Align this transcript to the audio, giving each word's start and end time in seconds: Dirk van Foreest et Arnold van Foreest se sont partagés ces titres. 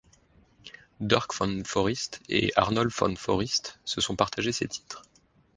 Dirk 0.97 1.35
van 1.39 1.63
Foreest 1.63 2.21
et 2.27 2.51
Arnold 2.57 2.91
van 2.99 3.15
Foreest 3.15 3.79
se 3.85 4.01
sont 4.01 4.15
partagés 4.15 4.51
ces 4.51 4.67
titres. 4.67 5.03